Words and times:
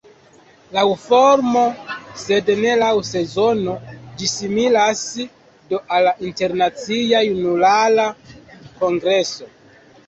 Laŭ 0.75 0.83
formo, 1.01 1.61
sed 2.21 2.49
ne 2.63 2.71
laŭ 2.85 2.89
sezono, 3.11 3.75
ĝi 4.23 4.31
similas 4.33 5.05
do 5.73 5.83
al 5.99 6.13
Internacia 6.33 7.25
Junulara 7.31 8.11
Kongreso. 8.83 9.55